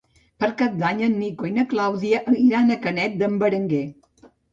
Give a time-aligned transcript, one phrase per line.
[0.43, 3.83] Per Cap d'Any en Nico i na Clàudia iran a Canet d'en Berenguer.